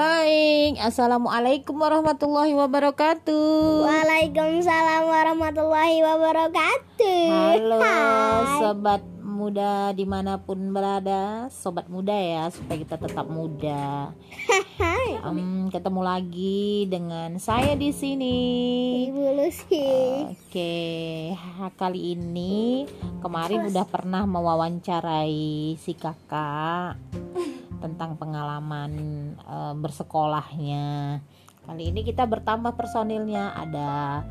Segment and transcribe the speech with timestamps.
[0.00, 7.28] Baik, Assalamualaikum warahmatullahi wabarakatuh Waalaikumsalam warahmatullahi wabarakatuh.
[7.28, 8.64] Halo Hai.
[8.64, 14.16] sobat muda di mana pun berada Sobat muda ya, supaya kita tetap muda
[14.80, 15.20] Hai.
[15.20, 18.36] Em, Ketemu lagi dengan saya di sini
[19.04, 19.84] Ibu Lucy.
[20.32, 20.80] Oke,
[21.76, 22.88] kali ini
[23.20, 26.96] kemarin udah pernah mewawancarai si kakak
[27.80, 28.92] tentang pengalaman
[29.40, 31.18] eh, bersekolahnya.
[31.64, 34.24] Kali ini kita bertambah personilnya, ada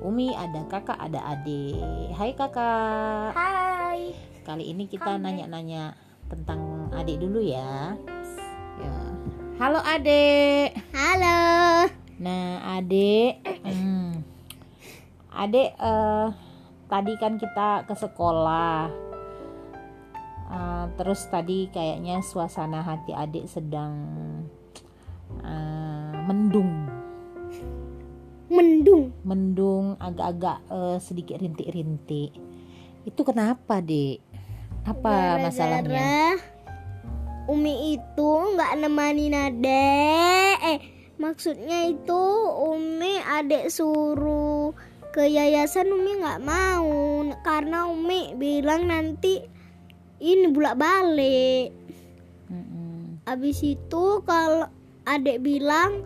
[0.00, 2.12] Umi, ada kakak, ada adik.
[2.16, 3.36] Hai kakak.
[3.36, 4.12] Hai.
[4.44, 5.92] Kali ini kita nanya-nanya
[6.28, 7.96] tentang adik dulu ya.
[8.80, 8.94] Ya.
[9.60, 10.72] Halo adik.
[10.96, 11.40] Halo.
[12.20, 14.20] Nah, Adek, hmm,
[15.32, 16.26] Adek eh,
[16.84, 19.09] tadi kan kita ke sekolah.
[20.80, 23.92] Eh, terus tadi kayaknya suasana hati Adek sedang
[25.44, 26.88] eh, mendung,
[28.48, 29.12] Mendung.
[29.22, 32.32] mendung agak-agak eh, sedikit rintik-rintik.
[33.04, 34.24] Itu kenapa, Dek?
[34.88, 35.84] Apa masalahnya?
[35.84, 36.58] Gara-gara
[37.50, 40.56] Umi itu nggak nemanin adek.
[40.62, 40.78] Eh,
[41.18, 42.22] maksudnya itu
[42.62, 44.70] Umi adek suruh
[45.10, 49.42] ke yayasan Umi nggak mau karena Umi bilang nanti
[50.20, 51.72] ini bolak balik.
[52.52, 53.24] Mm-mm.
[53.24, 54.68] Abis itu kalau
[55.08, 56.04] adek bilang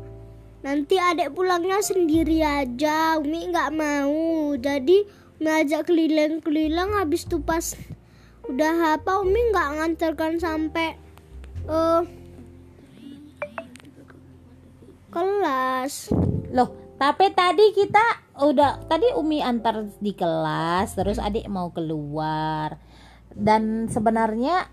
[0.64, 4.54] nanti adek pulangnya sendiri aja, Umi nggak mau.
[4.56, 5.04] Jadi
[5.42, 7.74] Umi ajak keliling-keliling habis itu pas
[8.48, 10.96] udah apa Umi nggak nganterkan sampai
[11.68, 12.02] eh
[15.10, 16.10] kelas.
[16.54, 18.02] Loh, tapi tadi kita
[18.40, 22.78] udah tadi Umi antar di kelas, terus adik mau keluar.
[23.34, 24.70] Dan sebenarnya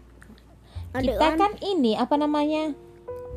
[0.91, 2.71] Adek kita kan ini apa namanya?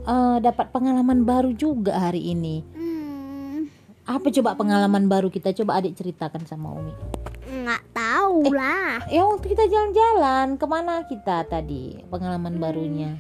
[0.05, 2.61] eh, dapat pengalaman baru juga hari ini.
[2.71, 3.73] Hmm,
[4.05, 6.93] Apa coba pengalaman baru kita coba adik ceritakan sama Umi.
[7.45, 9.01] nggak tahu lah.
[9.07, 13.17] Ya waktu kita jalan-jalan ke mana kita tadi pengalaman barunya?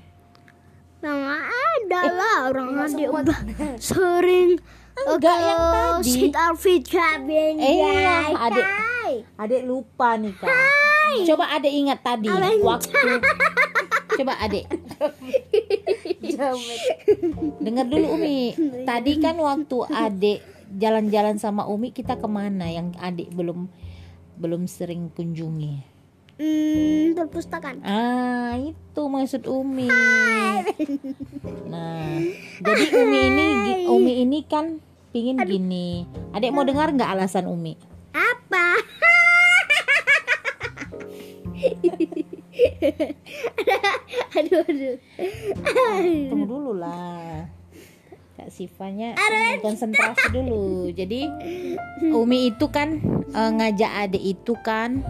[1.00, 3.38] Nah, nggak ada lah orang adek udah
[3.78, 4.60] sering
[4.94, 6.30] Enggak, yang tadi.
[6.54, 8.66] Sit Cabin Iya, adek.
[9.36, 10.48] Adik lupa nih kak.
[11.22, 12.26] Coba adik ingat tadi
[12.60, 12.90] waktu.
[14.18, 14.66] Coba adik.
[17.62, 18.54] Dengar dulu Umi.
[18.82, 20.38] Tadi kan waktu adik
[20.74, 23.70] jalan-jalan sama Umi kita ke mana yang adik belum
[24.34, 25.94] belum sering kunjungi.
[26.34, 27.78] Hmm, perpustakaan.
[27.86, 29.86] Ah itu maksud Umi.
[31.70, 32.18] Nah
[32.58, 33.46] jadi Umi ini
[33.86, 34.82] Umi ini kan
[35.14, 36.10] pingin gini.
[36.34, 37.93] Adik mau dengar nggak alasan Umi?
[44.38, 44.96] aduh, aduh.
[46.30, 47.48] Tunggu dulu lah.
[48.34, 50.90] Kak Sifanya ingin konsentrasi dulu.
[50.90, 51.30] Jadi
[52.10, 52.98] Umi itu kan
[53.30, 55.06] eh, ngajak adik itu kan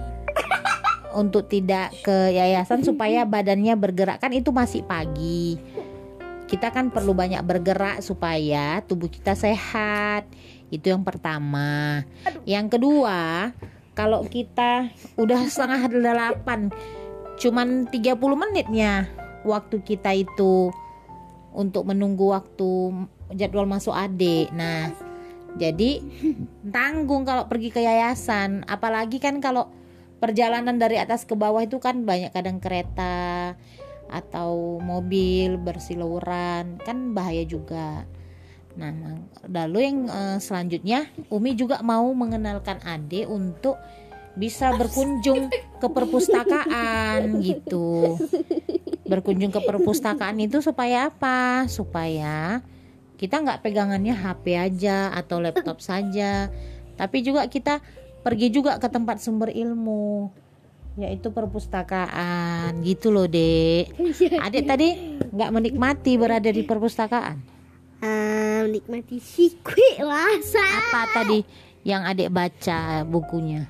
[1.14, 5.56] untuk tidak ke yayasan supaya badannya bergerak kan itu masih pagi.
[6.44, 10.28] Kita kan perlu banyak bergerak supaya tubuh kita sehat.
[10.68, 12.04] Itu yang pertama.
[12.44, 13.54] Yang kedua,
[13.94, 16.70] kalau kita udah setengah delapan,
[17.38, 19.08] cuman 30 menitnya
[19.46, 20.74] waktu kita itu
[21.54, 24.50] untuk menunggu waktu jadwal masuk adik.
[24.50, 24.90] Nah,
[25.54, 26.02] jadi
[26.74, 29.70] tanggung kalau pergi ke yayasan, apalagi kan kalau
[30.18, 33.54] perjalanan dari atas ke bawah itu kan banyak kadang kereta
[34.10, 38.04] atau mobil bersiluran, kan bahaya juga.
[38.74, 38.90] Nah,
[39.46, 43.78] lalu yang eh, selanjutnya Umi juga mau mengenalkan adik untuk
[44.34, 45.46] bisa berkunjung
[45.78, 48.18] ke perpustakaan gitu
[49.04, 51.68] berkunjung ke perpustakaan itu supaya apa?
[51.68, 52.64] Supaya
[53.20, 56.50] kita nggak pegangannya HP aja atau laptop saja,
[56.98, 57.78] tapi juga kita
[58.24, 60.32] pergi juga ke tempat sumber ilmu,
[60.98, 63.94] yaitu perpustakaan gitu loh dek.
[64.42, 64.88] Adik tadi
[65.30, 67.53] nggak menikmati berada di perpustakaan.
[68.64, 70.64] Menikmati sikwi lah sa.
[70.64, 71.44] Apa tadi
[71.84, 73.68] yang adik baca bukunya?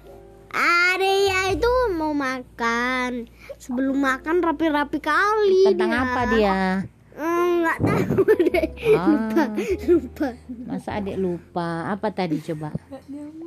[0.54, 3.26] Area itu mau makan.
[3.58, 5.66] Sebelum makan rapi-rapi kali.
[5.66, 6.86] Tentang apa dia?
[7.18, 8.22] Hmm, nggak tahu
[8.54, 8.68] deh.
[8.94, 9.50] Ah,
[9.90, 10.28] Lupa.
[10.62, 11.90] masa adik lupa?
[11.90, 12.70] Apa tadi coba?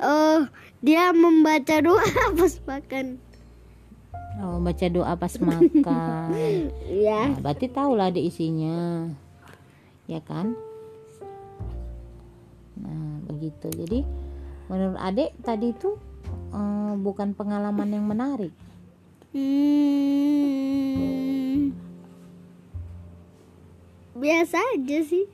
[0.04, 0.44] Oh,
[0.84, 2.04] dia membaca doa
[2.36, 3.16] pas makan.
[4.44, 6.28] Oh, baca doa pas makan.
[6.92, 7.32] Iya.
[7.32, 9.08] Nah, berarti tahu lah ada isinya.
[10.04, 10.56] Ya kan?
[13.48, 13.68] Begitu.
[13.72, 14.04] Jadi
[14.68, 15.96] menurut Adik tadi itu
[16.52, 18.52] eh, bukan pengalaman yang menarik.
[19.32, 19.88] Hmm.
[24.12, 25.24] Biasa aja sih.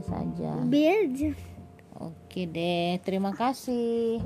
[0.00, 0.56] saja.
[0.64, 1.36] B aja.
[2.00, 4.24] Oke deh, terima kasih.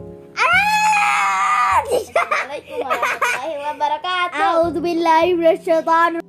[1.85, 4.39] Assalamualaikum warahmatullahi wabarakatuh.
[4.39, 6.23] A'udzubillahi minasyaitonir